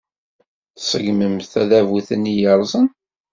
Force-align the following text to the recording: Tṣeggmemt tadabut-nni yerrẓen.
Tṣeggmemt 0.75 1.49
tadabut-nni 1.53 2.33
yerrẓen. 2.39 2.87